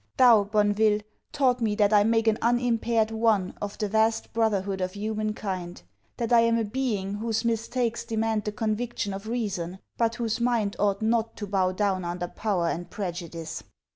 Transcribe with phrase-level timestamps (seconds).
[0.17, 1.01] Thou, Bonneville,
[1.31, 5.79] taught me that I make an unimpaired one of the vast brotherhood of human kind;
[6.17, 10.75] that I am a being whose mistakes demand the conviction of reason, but whose mind
[10.79, 13.61] ought not to bow down under power and prejudice.